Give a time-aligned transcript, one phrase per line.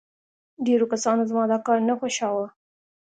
[0.65, 2.47] ډېرو کسانو زما دا کار نه خوښاوه